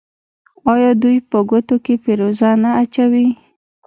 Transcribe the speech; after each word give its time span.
آیا 0.73 0.91
دوی 1.01 1.17
په 1.29 1.37
ګوتو 1.49 1.75
کې 1.85 1.93
فیروزه 2.03 2.49
نه 2.63 2.71
اچوي؟ 2.81 3.27